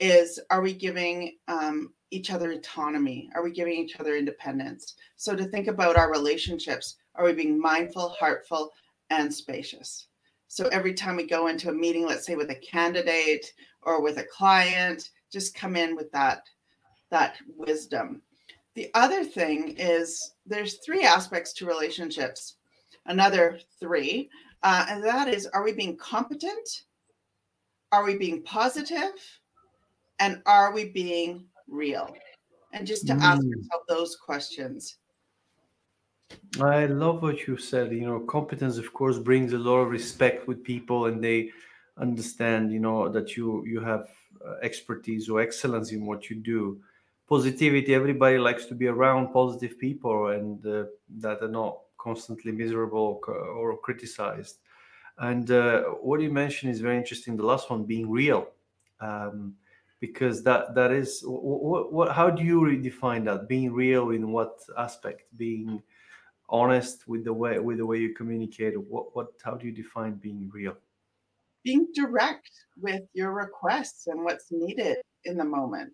[0.00, 3.30] is are we giving um, each other autonomy?
[3.34, 4.94] Are we giving each other independence?
[5.16, 8.70] So, to think about our relationships, are we being mindful, heartful,
[9.10, 10.08] and spacious?
[10.48, 13.46] So, every time we go into a meeting, let's say with a candidate
[13.82, 16.42] or with a client, just come in with that
[17.10, 18.22] that wisdom.
[18.74, 22.56] The other thing is there's three aspects to relationships,
[23.06, 24.30] another three,
[24.62, 26.84] uh, and that is are we being competent?
[27.92, 29.12] Are we being positive?
[30.20, 32.14] And are we being real?
[32.72, 33.20] And just to mm.
[33.20, 34.98] ask yourself those questions.
[36.60, 37.90] I love what you said.
[37.90, 41.50] You know, competence, of course, brings a lot of respect with people, and they
[41.98, 44.08] understand, you know, that you you have
[44.46, 46.80] uh, expertise or excellence in what you do
[47.30, 50.84] positivity everybody likes to be around positive people and uh,
[51.18, 54.58] that are not constantly miserable or criticized.
[55.18, 58.48] And uh, what you mentioned is very interesting the last one being real
[59.00, 59.54] um,
[60.00, 64.58] because that that is what, what how do you redefine that being real in what
[64.76, 65.24] aspect?
[65.36, 65.82] Being
[66.48, 70.14] honest with the way with the way you communicate what what how do you define
[70.14, 70.76] being real?
[71.62, 75.92] Being direct with your requests and what's needed in the moment.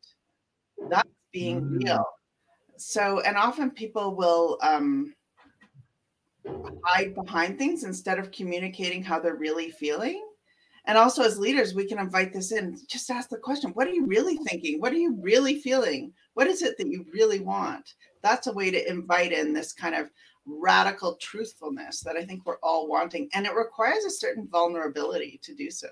[0.88, 1.84] That's being mm.
[1.84, 2.04] real.
[2.78, 5.14] So and often people will um
[6.82, 10.22] hide behind things instead of communicating how they're really feeling.
[10.86, 12.78] And also as leaders we can invite this in.
[12.88, 14.80] Just ask the question what are you really thinking?
[14.80, 16.12] What are you really feeling?
[16.34, 17.94] What is it that you really want?
[18.22, 20.10] That's a way to invite in this kind of
[20.48, 23.28] radical truthfulness that i think we're all wanting.
[23.34, 25.88] And it requires a certain vulnerability to do so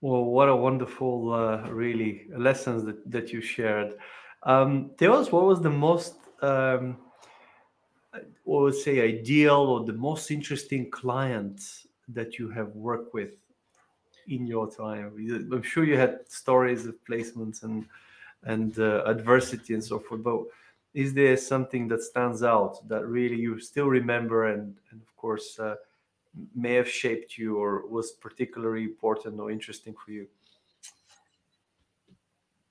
[0.00, 3.94] well what a wonderful uh, really lessons that, that you shared
[4.44, 6.96] um, tell us what was the most um,
[8.44, 11.60] what would say ideal or the most interesting client
[12.08, 13.32] that you have worked with
[14.28, 15.12] in your time?
[15.52, 17.86] I'm sure you had stories of placements and
[18.44, 20.44] and uh, adversity and so forth, but
[20.94, 25.58] is there something that stands out that really you still remember and, and of course
[25.58, 25.74] uh,
[26.54, 30.26] may have shaped you or was particularly important or interesting for you?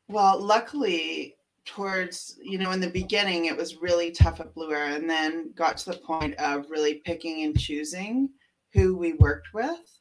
[0.08, 5.10] Well, luckily, towards you know in the beginning it was really tough at BluEra and
[5.10, 8.30] then got to the point of really picking and choosing
[8.74, 10.00] who we worked with.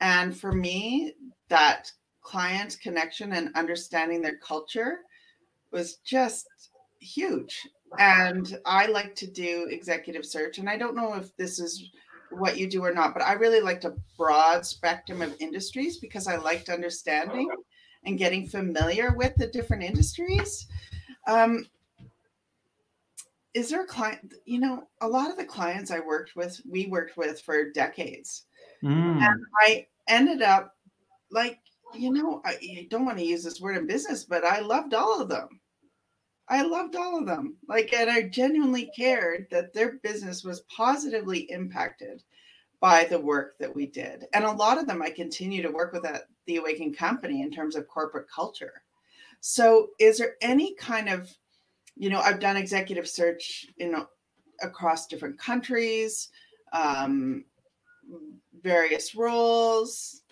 [0.00, 1.14] And for me,
[1.48, 5.00] that client connection and understanding their culture
[5.70, 6.48] was just
[7.00, 7.60] huge.
[7.98, 10.58] And I like to do executive search.
[10.58, 11.90] And I don't know if this is
[12.30, 16.26] what you do or not, but I really liked a broad spectrum of industries because
[16.26, 17.48] I liked understanding
[18.04, 20.66] and getting familiar with the different industries.
[21.26, 21.66] Um,
[23.54, 26.86] is there a client you know a lot of the clients i worked with we
[26.86, 28.46] worked with for decades
[28.82, 29.22] mm.
[29.22, 30.74] and i ended up
[31.30, 31.60] like
[31.94, 34.92] you know I, I don't want to use this word in business but i loved
[34.92, 35.60] all of them
[36.48, 41.50] i loved all of them like and i genuinely cared that their business was positively
[41.50, 42.22] impacted
[42.80, 45.92] by the work that we did and a lot of them i continue to work
[45.92, 48.82] with at the awaken company in terms of corporate culture
[49.40, 51.34] so is there any kind of
[51.96, 53.94] you know, I've done executive search in
[54.62, 56.30] across different countries,
[56.72, 57.44] um,
[58.62, 60.22] various roles.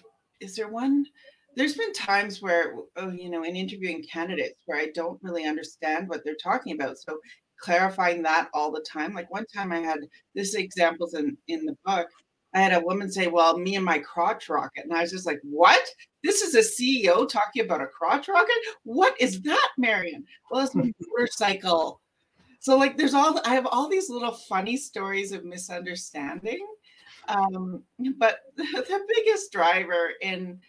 [0.40, 1.06] Is there one?
[1.56, 6.08] There's been times where, oh, you know, in interviewing candidates where I don't really understand
[6.08, 6.98] what they're talking about.
[6.98, 7.18] So
[7.62, 9.14] clarifying that all the time.
[9.14, 10.00] Like one time I had
[10.34, 12.08] this examples in in the book.
[12.54, 15.24] I had a woman say, "Well, me and my crotch rocket," and I was just
[15.26, 15.82] like, "What?
[16.22, 18.58] This is a CEO talking about a crotch rocket?
[18.82, 20.78] What is that, Marian?" Well, it's a
[21.16, 22.00] motorcycle.
[22.60, 26.66] So, like, there's all I have all these little funny stories of misunderstanding,
[27.28, 27.82] um,
[28.18, 30.60] but the biggest driver in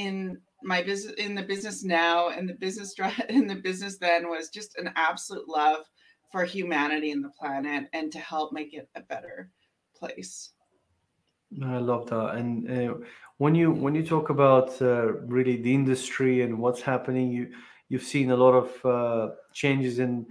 [0.00, 2.94] in my business in the business now and the business
[3.28, 5.84] in the business then was just an absolute love
[6.30, 9.50] for humanity and the planet and to help make it a better
[9.94, 10.52] place.
[11.64, 12.36] I love that.
[12.36, 12.94] And uh,
[13.38, 17.52] when you when you talk about uh, really the industry and what's happening, you
[17.88, 20.26] you've seen a lot of uh, changes in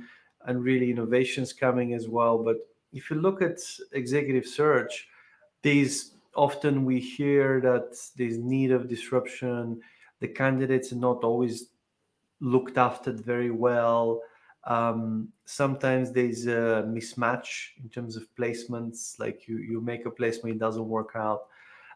[0.45, 2.37] and really innovations coming as well.
[2.37, 2.57] But
[2.93, 3.57] if you look at
[3.91, 5.07] executive search,
[5.61, 9.81] these often we hear that there's need of disruption.
[10.19, 11.69] The candidates are not always
[12.39, 14.21] looked after very well.
[14.65, 20.55] Um, sometimes there's a mismatch in terms of placements, like you, you make a placement,
[20.55, 21.47] it doesn't work out.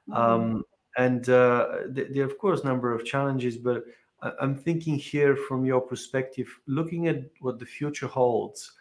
[0.09, 0.21] Mm-hmm.
[0.21, 0.63] Um,
[0.97, 3.83] and uh, there are, of course, a number of challenges, but
[4.39, 8.71] I'm thinking here from your perspective, looking at what the future holds,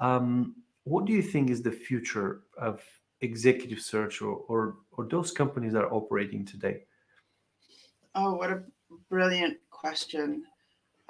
[0.00, 2.82] um, what do you think is the future of
[3.22, 6.84] executive search or, or, or those companies that are operating today?
[8.14, 8.62] Oh, what a
[9.08, 10.44] brilliant question.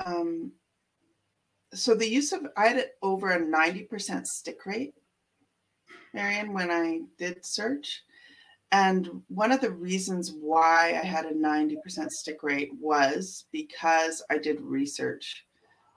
[0.04, 0.52] Um,
[1.74, 4.94] so the use of I had over a 90% stick rate,
[6.12, 8.02] Marian, when I did search.
[8.72, 11.76] And one of the reasons why I had a 90%
[12.10, 15.44] stick rate was because I did research.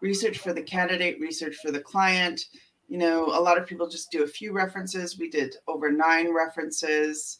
[0.01, 2.41] Research for the candidate, research for the client.
[2.88, 5.17] You know, a lot of people just do a few references.
[5.17, 7.39] We did over nine references.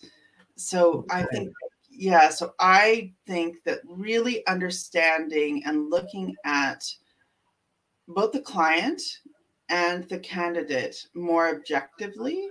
[0.56, 1.52] So I think,
[1.90, 6.84] yeah, so I think that really understanding and looking at
[8.08, 9.02] both the client
[9.70, 12.48] and the candidate more objectively.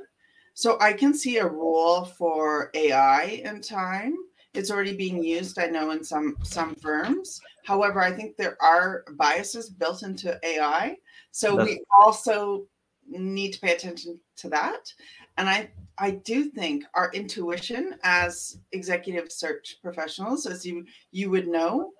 [0.54, 4.14] So I can see a role for AI in time.
[4.52, 7.40] It's already being used, I know, in some some firms.
[7.64, 10.96] However, I think there are biases built into AI.
[11.32, 12.66] So That's- we also
[13.08, 14.92] need to pay attention to that.
[15.36, 21.48] And I I do think our intuition as executive search professionals, as you you would
[21.48, 21.92] know,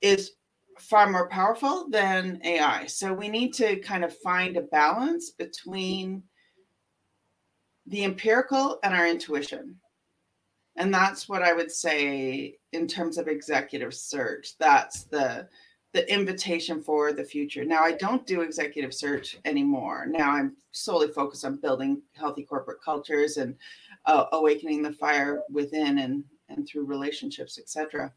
[0.00, 0.32] is
[0.78, 2.86] far more powerful than AI.
[2.86, 6.22] So we need to kind of find a balance between
[7.86, 9.76] the empirical and our intuition.
[10.76, 14.58] And that's what I would say in terms of executive search.
[14.58, 15.48] That's the
[15.94, 17.64] the invitation for the future.
[17.64, 20.06] Now I don't do executive search anymore.
[20.06, 23.54] Now I'm solely focused on building healthy corporate cultures and
[24.04, 28.12] uh, awakening the fire within and and through relationships, etc.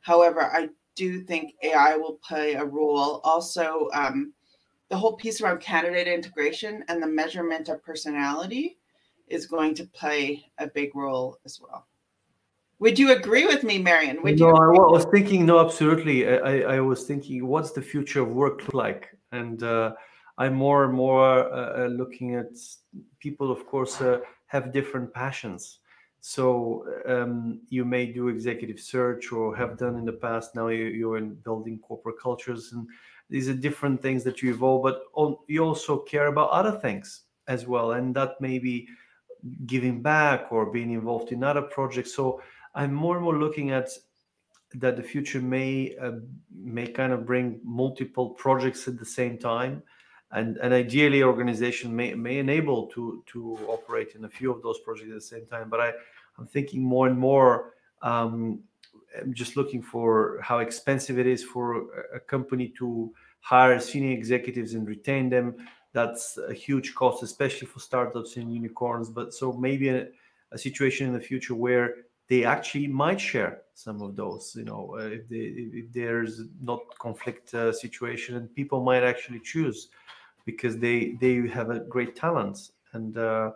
[0.00, 3.20] However, I do think AI will play a role.
[3.24, 4.34] Also, um,
[4.90, 8.78] the whole piece around candidate integration and the measurement of personality
[9.26, 11.86] is going to play a big role as well.
[12.82, 14.20] Would you agree with me, Marian?
[14.24, 16.28] Would no, you I was thinking, no, absolutely.
[16.28, 19.16] I, I was thinking, what's the future of work like?
[19.30, 19.92] And uh,
[20.36, 22.48] I'm more and more uh, uh, looking at
[23.20, 25.78] people, of course, uh, have different passions.
[26.22, 30.56] So um, you may do executive search or have done in the past.
[30.56, 32.88] Now you, you're in building corporate cultures, and
[33.30, 34.82] these are different things that you evolve.
[34.82, 38.88] But on, you also care about other things as well, and that may be
[39.66, 42.12] giving back or being involved in other projects.
[42.14, 42.40] So
[42.74, 43.90] I'm more and more looking at
[44.74, 46.12] that the future may uh,
[46.54, 49.82] may kind of bring multiple projects at the same time.
[50.30, 54.78] And and ideally organization may may enable to to operate in a few of those
[54.80, 55.68] projects at the same time.
[55.68, 55.92] But i
[56.38, 58.60] i'm thinking more and more um,
[59.20, 61.64] i'm just looking for how expensive it is for
[62.14, 65.56] a company to hire senior executives and retain them.
[65.92, 69.10] That's a huge cost especially for startups and unicorns.
[69.10, 70.06] But so maybe a,
[70.52, 71.96] a situation in the future where
[72.28, 76.80] they actually might share some of those you know uh, if, they, if there's not
[76.98, 79.88] conflict uh, situation and people might actually choose
[80.44, 83.50] because they they have a great talent and uh,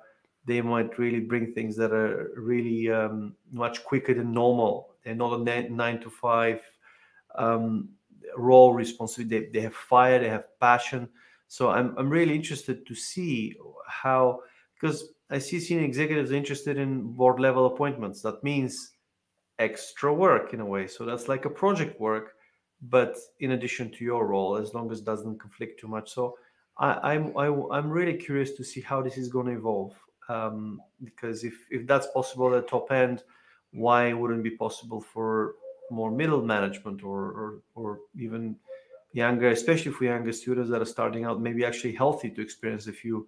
[0.46, 4.94] they might really bring things that are really um, much quicker than normal.
[5.05, 6.62] They're not a nine to five
[7.35, 7.88] um,
[8.37, 9.46] role responsibility.
[9.46, 11.09] They, they have fire they have passion.
[11.48, 13.57] So I'm, I'm really interested to see
[13.88, 14.40] how
[14.81, 18.23] because I see senior executives interested in board level appointments.
[18.23, 18.93] That means
[19.59, 20.87] extra work in a way.
[20.87, 22.35] So that's like a project work,
[22.83, 26.12] but in addition to your role, as long as it doesn't conflict too much.
[26.12, 26.37] So
[26.79, 29.53] I, I'm I, am i am really curious to see how this is going to
[29.53, 29.95] evolve.
[30.29, 33.23] Um, because if if that's possible at top end,
[33.73, 35.55] why wouldn't be possible for
[35.91, 38.57] more middle management or or, or even
[39.12, 42.93] younger, especially for younger students that are starting out, maybe actually healthy to experience a
[42.93, 43.27] few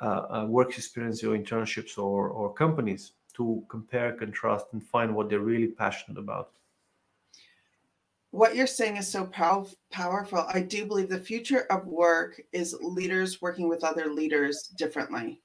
[0.00, 5.28] uh, uh, work experience or internships or, or companies to compare, contrast, and find what
[5.28, 6.50] they're really passionate about.
[8.30, 10.44] What you're saying is so pow- powerful.
[10.52, 15.40] I do believe the future of work is leaders working with other leaders differently.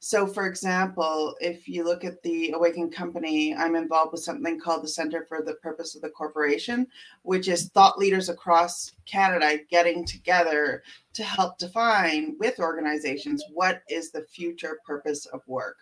[0.00, 4.84] So, for example, if you look at the Awakened Company, I'm involved with something called
[4.84, 6.86] the Center for the Purpose of the Corporation,
[7.22, 10.84] which is thought leaders across Canada getting together
[11.14, 15.78] to help define with organizations what is the future purpose of work.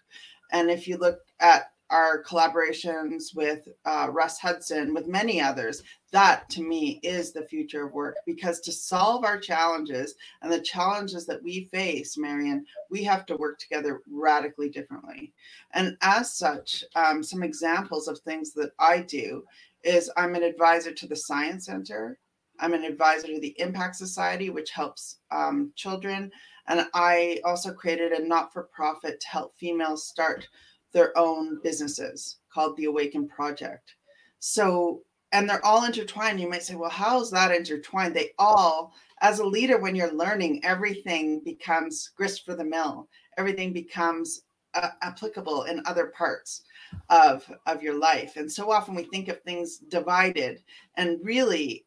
[0.51, 6.49] And if you look at our collaborations with uh, Russ Hudson, with many others, that
[6.51, 11.27] to me is the future of work because to solve our challenges and the challenges
[11.27, 15.33] that we face, Marian, we have to work together radically differently.
[15.75, 19.45] And as such, um, some examples of things that I do
[19.85, 22.19] is I'm an advisor to the Science Center.
[22.59, 26.33] I'm an advisor to the Impact Society, which helps um, children.
[26.69, 30.49] And I also created a not for profit to help females start
[30.97, 33.97] their own businesses called the Awaken Project.
[34.39, 36.41] So, and they're all intertwined.
[36.41, 38.17] You might say, well, how is that intertwined?
[38.17, 43.75] They all, as a leader, when you're learning, everything becomes grist for the mill, everything
[43.75, 44.41] becomes
[44.73, 46.63] uh, applicable in other parts
[47.11, 50.63] of of your life and so often we think of things divided
[50.97, 51.85] and really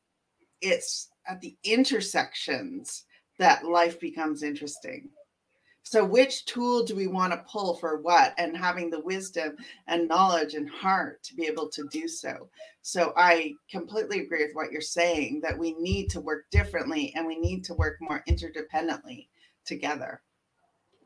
[0.61, 3.05] it's at the intersections
[3.37, 5.07] that life becomes interesting
[5.89, 8.35] so, which tool do we want to pull for what?
[8.37, 9.55] And having the wisdom
[9.87, 12.47] and knowledge and heart to be able to do so.
[12.83, 17.25] So, I completely agree with what you're saying that we need to work differently and
[17.25, 19.29] we need to work more interdependently
[19.65, 20.21] together.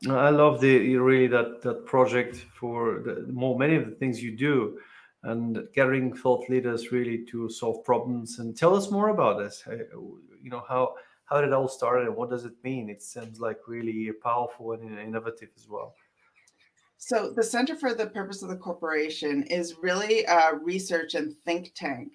[0.06, 4.36] I love the really that that project for the more many of the things you
[4.36, 4.78] do
[5.22, 9.64] and gathering thought leaders really to solve problems and tell us more about this.
[9.66, 10.96] You know how
[11.26, 12.90] how did it all start and what does it mean?
[12.90, 15.94] It seems like really powerful and innovative as well.
[16.96, 21.72] So, the Center for the Purpose of the Corporation is really a research and think
[21.74, 22.12] tank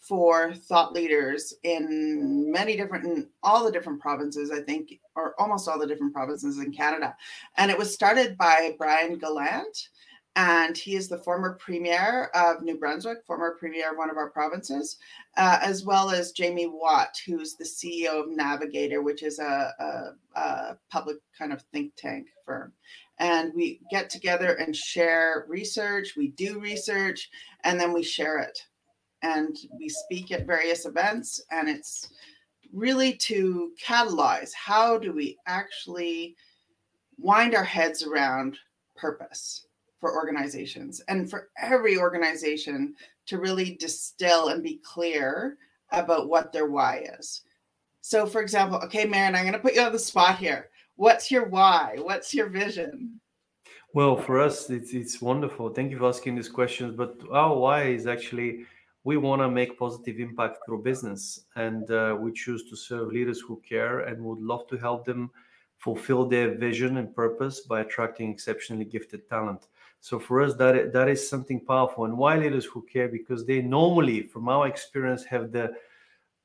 [0.00, 5.68] for thought leaders in many different in all the different provinces i think or almost
[5.68, 7.14] all the different provinces in canada
[7.58, 9.90] and it was started by brian gallant
[10.36, 14.30] and he is the former premier of new brunswick former premier of one of our
[14.30, 14.96] provinces
[15.36, 20.38] uh, as well as jamie watt who's the ceo of navigator which is a, a,
[20.40, 22.72] a public kind of think tank firm.
[23.18, 27.30] And we get together and share research we do research
[27.64, 28.58] and then we share it.
[29.22, 32.08] And we speak at various events and it's
[32.72, 36.36] really to catalyze how do we actually
[37.18, 38.56] wind our heads around
[38.96, 39.66] purpose
[40.00, 42.94] for organizations and for every organization
[43.26, 45.58] to really distill and be clear
[45.92, 47.42] about what their why is.
[48.00, 50.70] So for example okay Marian, i'm going to put you on the spot here.
[50.96, 51.96] What's your why?
[51.98, 53.20] What's your vision?
[53.92, 55.68] Well for us it's, it's wonderful.
[55.68, 58.64] Thank you for asking these questions but our why is actually
[59.04, 63.40] we want to make positive impact through business and uh, we choose to serve leaders
[63.40, 65.30] who care and would love to help them
[65.78, 69.66] fulfill their vision and purpose by attracting exceptionally gifted talent
[70.00, 73.60] so for us that that is something powerful and why leaders who care because they
[73.60, 75.72] normally from our experience have the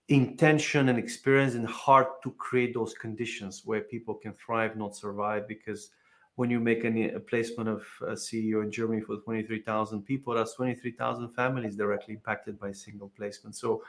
[0.09, 5.47] intention and experience and heart to create those conditions where people can thrive not survive
[5.47, 5.89] because
[6.35, 10.53] when you make any, a placement of a CEO in Germany for 23,000 people, that's
[10.55, 13.55] 23,000 families directly impacted by a single placement.
[13.55, 13.83] So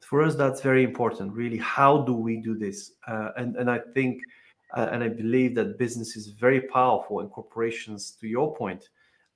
[0.00, 1.32] for us, that's very important.
[1.32, 2.92] Really, how do we do this?
[3.06, 4.22] Uh, and and I think,
[4.74, 8.88] uh, and I believe that business is very powerful, and corporations, to your point,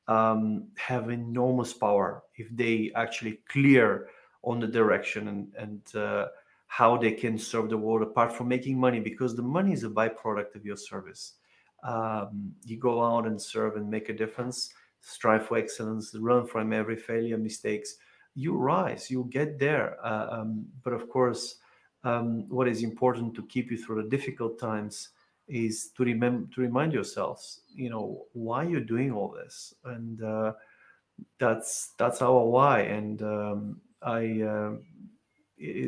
[0.09, 4.09] um, have enormous power if they actually clear
[4.42, 6.26] on the direction and and uh,
[6.66, 9.88] how they can serve the world apart from making money, because the money is a
[9.88, 11.34] byproduct of your service.
[11.84, 16.72] Um, you go out and serve and make a difference strive for excellence run from
[16.72, 17.96] every failure mistakes.
[18.34, 21.57] You rise you get there uh, um, but of course
[22.02, 25.11] um, what is important to keep you through the difficult times
[25.49, 29.74] is to remember to remind yourselves you know why you're doing all this.
[29.84, 30.53] And uh,
[31.38, 32.80] that's that's our why.
[32.80, 34.72] And um, i uh,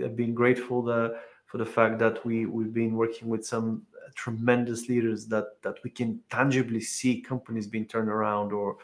[0.04, 3.82] i've been grateful the, for the fact that we we've been working with some
[4.14, 8.78] tremendous leaders that that we can tangibly see companies being turned around or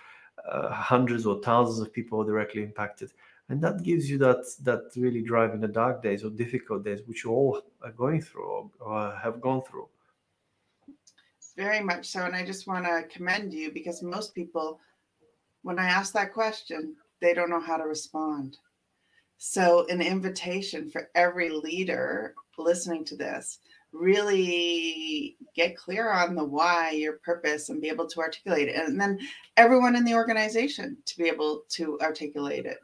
[0.50, 3.12] uh, hundreds or thousands of people directly impacted.
[3.48, 7.00] And that gives you that that really drive in the dark days or difficult days
[7.06, 9.88] which you all are going through or, or have gone through
[11.56, 14.80] very much so and i just want to commend you because most people
[15.62, 18.56] when i ask that question they don't know how to respond
[19.38, 23.58] so an invitation for every leader listening to this
[23.92, 28.76] really get clear on the why, your purpose, and be able to articulate it.
[28.76, 29.18] And then
[29.56, 32.78] everyone in the organization to be able to articulate it.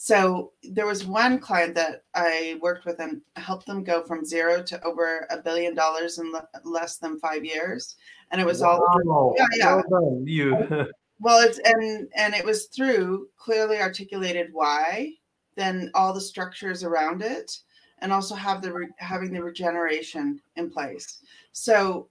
[0.00, 4.62] So there was one client that I worked with and helped them go from zero
[4.62, 6.32] to over a billion dollars in
[6.62, 7.96] less than five years.
[8.30, 8.80] And it was wow.
[9.08, 9.82] all yeah, yeah.
[9.88, 10.86] Well you.
[11.20, 15.14] well, it's and and it was through clearly articulated why,
[15.56, 17.58] then all the structures around it,
[17.98, 21.22] and also have the re- having the regeneration in place.
[21.50, 22.06] So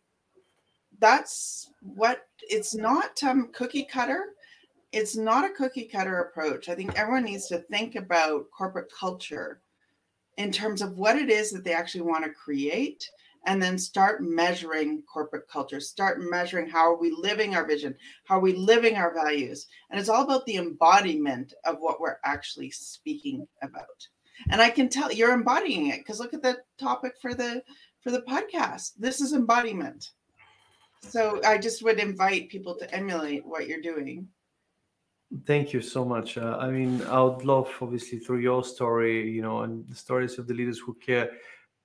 [1.00, 4.34] that's what it's not um, cookie cutter.
[4.98, 6.70] It's not a cookie cutter approach.
[6.70, 9.62] I think everyone needs to think about corporate culture
[10.38, 13.08] in terms of what it is that they actually want to create
[13.46, 17.94] and then start measuring corporate culture start measuring how are we living our vision
[18.26, 19.68] how are we living our values.
[19.92, 24.08] And it's all about the embodiment of what we're actually speaking about.
[24.50, 27.62] And i can tell you're embodying it because look at the topic for the
[28.02, 28.94] for the podcast.
[28.98, 30.10] This is embodiment.
[31.02, 34.28] So i just would invite people to emulate what you're doing
[35.46, 36.38] thank you so much.
[36.38, 40.40] Uh, i mean i would love obviously through your story you know and the stories
[40.40, 41.32] of the leaders who care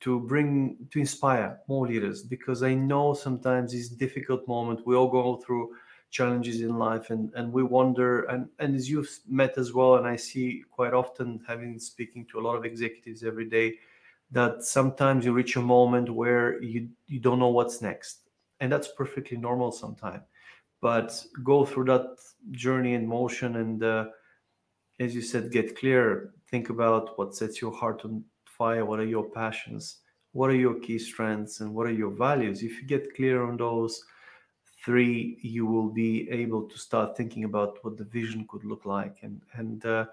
[0.00, 5.08] to bring to inspire more leaders because i know sometimes these difficult moments we all
[5.08, 5.70] go through
[6.10, 10.06] challenges in life and and we wonder and and as you've met as well and
[10.06, 13.74] i see quite often having speaking to a lot of executives every day
[14.32, 18.20] that sometimes you reach a moment where you you don't know what's next.
[18.60, 20.22] And that's perfectly normal sometimes
[20.82, 22.16] but go through that
[22.50, 24.04] journey in motion and uh,
[25.00, 26.34] as you said get clear.
[26.50, 28.84] Think about what sets your heart on fire.
[28.84, 30.00] What are your passions?
[30.32, 32.62] What are your key strengths and what are your values?
[32.62, 34.04] If you get clear on those
[34.84, 39.18] three you will be able to start thinking about what the vision could look like
[39.22, 40.04] and and uh,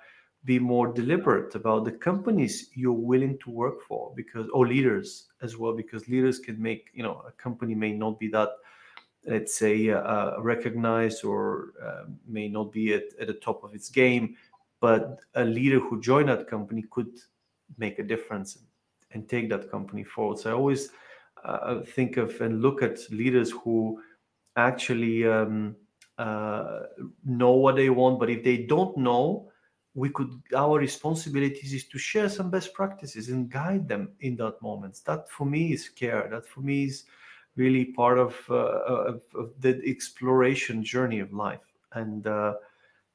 [0.45, 5.57] be more deliberate about the companies you're willing to work for because or leaders as
[5.57, 8.49] well because leaders can make you know a company may not be that
[9.29, 13.89] let's say uh, recognized or uh, may not be at, at the top of its
[13.89, 14.35] game
[14.79, 17.19] but a leader who joined that company could
[17.77, 18.57] make a difference
[19.11, 20.39] and take that company forward.
[20.39, 20.89] So I always
[21.43, 24.01] uh, think of and look at leaders who
[24.55, 25.75] actually um,
[26.17, 26.81] uh,
[27.25, 29.51] know what they want, but if they don't know,
[29.95, 34.61] we could our responsibilities is to share some best practices and guide them in that
[34.61, 35.01] moment.
[35.05, 36.27] That for me is care.
[36.31, 37.05] That for me is
[37.55, 42.53] really part of, uh, of, of the exploration journey of life, and uh,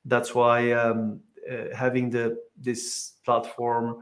[0.05, 1.21] that's why um,
[1.51, 3.99] uh, having the this platform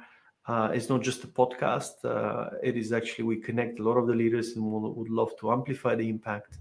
[0.46, 2.04] uh, not just a podcast.
[2.04, 5.38] Uh, it is actually we connect a lot of the leaders and would, would love
[5.38, 6.58] to amplify the impact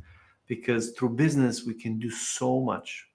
[0.47, 3.07] because through business we can do so much.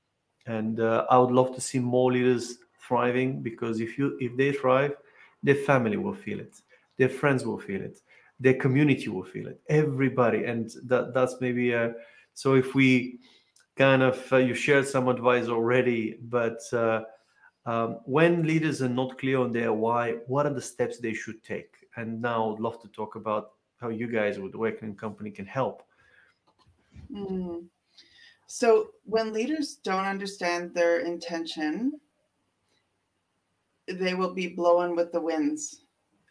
[0.46, 4.52] And uh, I would love to see more leaders thriving because if you if they
[4.52, 4.96] thrive,
[5.42, 6.60] their family will feel it,
[6.96, 8.00] their friends will feel it,
[8.38, 10.44] their community will feel it, everybody.
[10.44, 11.94] And that that's maybe a,
[12.34, 13.18] so if we
[13.76, 17.02] kind of uh, you shared some advice already, but uh,
[17.66, 21.42] um, when leaders are not clear on their why, what are the steps they should
[21.42, 21.88] take?
[21.96, 25.46] And now I'd love to talk about how you guys with the Awakening Company can
[25.46, 25.82] help.
[27.12, 27.64] Mm.
[28.46, 32.00] So when leaders don't understand their intention,
[33.88, 35.82] they will be blowing with the winds.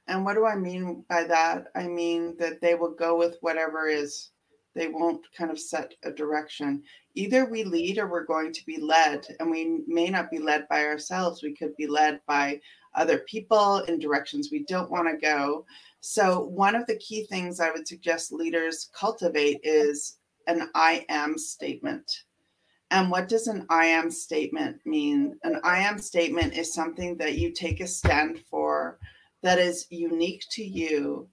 [0.08, 1.68] And what do I mean by that?
[1.76, 4.30] I mean that they will go with whatever is.
[4.76, 6.84] They won't kind of set a direction
[7.16, 9.26] either we lead or we're going to be led.
[9.40, 11.42] And we may not be led by ourselves.
[11.42, 12.62] We could be led by
[12.94, 15.66] other people in directions we don't want to go.
[16.02, 21.38] So, one of the key things I would suggest leaders cultivate is an I am
[21.38, 22.24] statement.
[22.92, 25.38] And what does an I am statement mean?
[25.44, 29.00] An I am statement is something that you take a stand for
[29.46, 31.30] that is unique to you,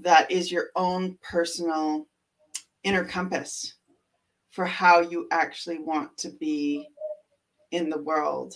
[0.00, 2.06] that is your own personal
[2.82, 3.74] inner compass
[4.48, 6.88] for how you actually want to be
[7.72, 8.54] in the world.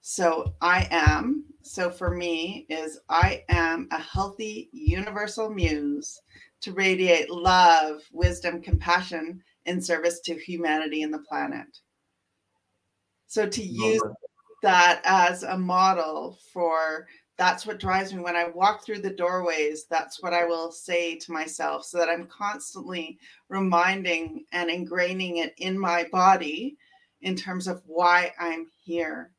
[0.00, 6.20] So I am, so for me, is I am a healthy universal muse
[6.62, 11.78] to radiate love, wisdom, compassion in service to humanity and the planet.
[13.28, 14.02] So to use
[14.64, 17.06] that as a model for
[17.42, 19.86] that's what drives me when I walk through the doorways.
[19.90, 23.18] That's what I will say to myself so that I'm constantly
[23.48, 26.76] reminding and ingraining it in my body
[27.22, 29.32] in terms of why I'm here.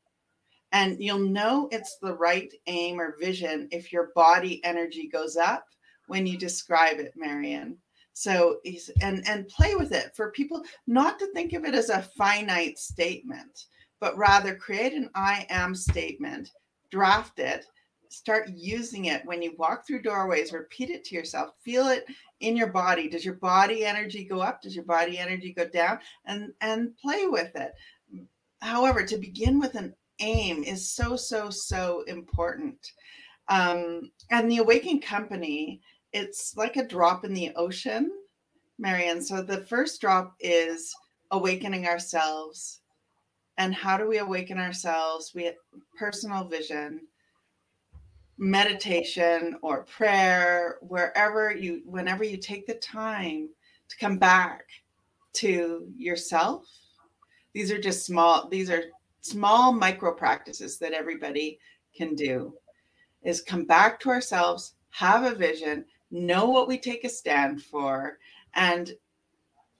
[0.73, 5.65] And you'll know it's the right aim or vision if your body energy goes up
[6.07, 7.77] when you describe it, Marian.
[8.11, 8.59] So
[9.01, 12.77] and and play with it for people not to think of it as a finite
[12.77, 13.67] statement,
[14.01, 16.51] but rather create an I am statement,
[16.91, 17.65] draft it,
[18.13, 19.25] start using it.
[19.25, 21.51] When you walk through doorways repeat it to yourself.
[21.63, 22.05] Feel it
[22.39, 23.09] in your body.
[23.09, 24.61] Does your body energy go up?
[24.61, 25.99] Does your body energy go down?
[26.25, 27.73] And and play with it.
[28.61, 32.91] However to begin with an aim is so so so important.
[33.49, 35.81] Um, and the awakening company
[36.13, 38.11] it's like a drop in the ocean
[38.77, 40.95] marion so the first drop is
[41.31, 42.81] awakening ourselves.
[43.57, 45.33] And how do we awaken ourselves?
[45.35, 45.55] We have
[45.97, 47.01] personal vision
[48.37, 53.49] meditation or prayer, wherever you, whenever you take the time
[53.89, 54.63] to come back
[55.33, 56.67] to yourself.
[57.53, 58.83] These are just small, these are
[59.21, 61.59] small micro practices that everybody
[61.95, 62.53] can do
[63.23, 68.17] is come back to ourselves, have a vision, know what we take a stand for,
[68.55, 68.93] and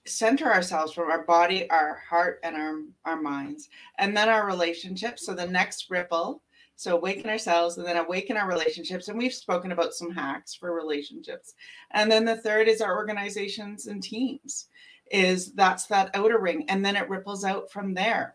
[0.06, 5.26] center ourselves from our body, our heart, and our, our minds, and then our relationships.
[5.26, 6.42] So the next ripple
[6.76, 9.08] so awaken ourselves and then awaken our relationships.
[9.08, 11.54] And we've spoken about some hacks for relationships.
[11.92, 14.68] And then the third is our organizations and teams
[15.10, 16.64] is that's that outer ring.
[16.68, 18.34] And then it ripples out from there.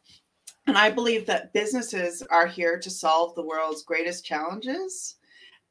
[0.67, 5.15] And I believe that businesses are here to solve the world's greatest challenges.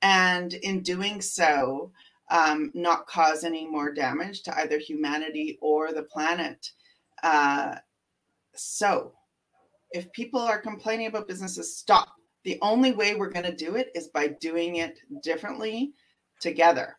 [0.02, 1.92] And in doing so,
[2.30, 6.72] um, not cause any more damage to either humanity or the planet.
[7.22, 7.76] Uh,
[8.54, 9.12] so,
[9.90, 12.17] if people are complaining about businesses, stop
[12.48, 15.92] the only way we're going to do it is by doing it differently
[16.40, 16.96] together.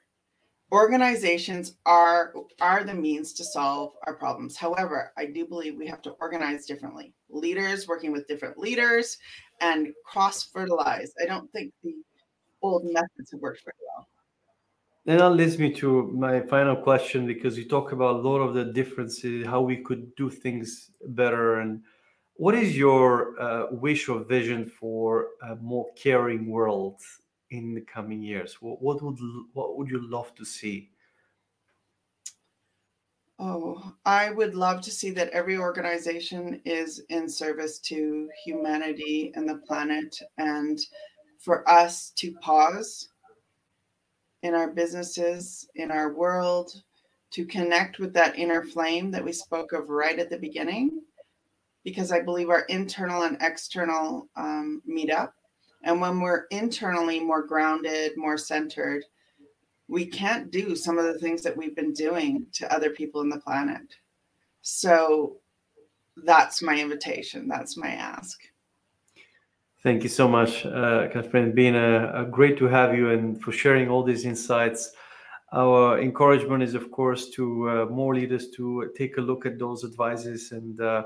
[0.71, 4.55] Organizations are are the means to solve our problems.
[4.55, 7.15] However, I do believe we have to organize differently.
[7.31, 9.17] Leaders working with different leaders
[9.59, 11.11] and cross fertilize.
[11.19, 11.95] I don't think the
[12.61, 14.07] old methods have worked very well.
[15.07, 18.53] And that leads me to my final question because you talk about a lot of
[18.53, 21.81] the differences, how we could do things better and
[22.39, 27.01] what is your uh, wish or vision for a more caring world
[27.51, 28.61] in the coming years?
[28.61, 29.19] What, what would
[29.51, 30.89] what would you love to see?
[33.39, 39.47] Oh, I would love to see that every organization is in service to humanity and
[39.47, 40.79] the planet and
[41.39, 43.09] for us to pause
[44.43, 46.71] in our businesses, in our world,
[47.31, 51.01] to connect with that inner flame that we spoke of right at the beginning,
[51.83, 55.33] because I believe our internal and external um, meet up.
[55.83, 59.05] And when we're internally more grounded, more centered,
[59.87, 63.29] we can't do some of the things that we've been doing to other people in
[63.29, 63.95] the planet.
[64.61, 65.37] So
[66.17, 67.47] that's my invitation.
[67.47, 68.39] That's my ask.
[69.81, 71.55] Thank you so much, uh, Catherine.
[71.55, 74.91] Been a, a great to have you and for sharing all these insights.
[75.53, 79.85] Our encouragement is, of course, to uh, more leaders to take a look at those
[79.85, 81.03] advices and, uh,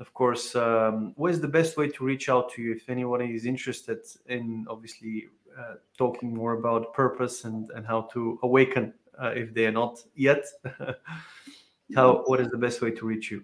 [0.00, 3.20] of course, um, what is the best way to reach out to you if anyone
[3.20, 5.28] is interested in obviously
[5.58, 9.98] uh, talking more about purpose and, and how to awaken uh, if they are not
[10.14, 10.44] yet?
[11.94, 13.42] how what is the best way to reach you?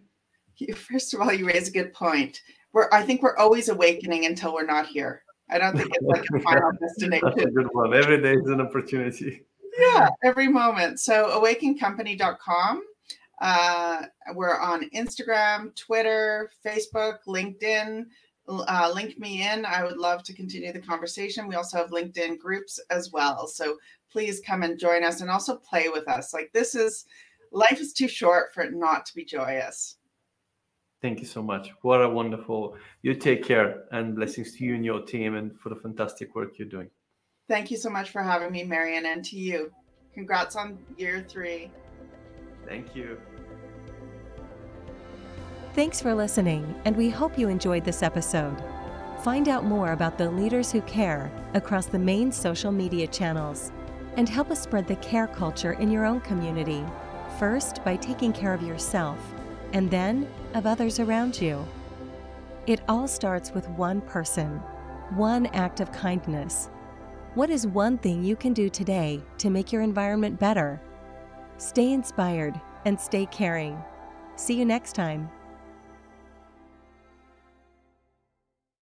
[0.75, 2.41] First of all, you raise a good point
[2.75, 5.23] we're I think we're always awakening until we're not here.
[5.49, 7.33] I don't think it's like a final destination.
[7.35, 7.95] That's a good one.
[7.95, 9.43] Every day is an opportunity.
[9.79, 11.01] Yeah, every moment.
[11.01, 12.83] So awakencompany.com.
[13.41, 14.03] Uh,
[14.35, 18.05] we're on Instagram, Twitter, Facebook, LinkedIn.
[18.47, 19.65] Uh, link me in.
[19.65, 21.49] I would love to continue the conversation.
[21.49, 23.47] We also have LinkedIn groups as well.
[23.47, 23.79] So
[24.13, 26.35] please come and join us and also play with us.
[26.35, 27.07] Like this is
[27.53, 29.97] life is too short for it not to be joyous.
[31.01, 31.71] Thank you so much.
[31.83, 32.77] What a wonderful.
[33.03, 36.59] You take care and blessings to you and your team and for the fantastic work
[36.59, 36.89] you're doing.
[37.49, 39.71] Thank you so much for having me, Marian, and to you.
[40.15, 41.71] Congrats on year three.
[42.67, 43.19] Thank you.
[45.75, 48.63] Thanks for listening, and we hope you enjoyed this episode.
[49.23, 53.73] Find out more about the leaders who care across the main social media channels
[54.17, 56.85] and help us spread the care culture in your own community.
[57.39, 59.19] First, by taking care of yourself
[59.73, 61.67] and then of others around you.
[62.67, 64.59] It all starts with one person,
[65.17, 66.71] one act of kindness.
[67.35, 70.81] What is one thing you can do today to make your environment better?
[71.59, 73.83] Stay inspired and stay caring.
[74.37, 75.31] See you next time.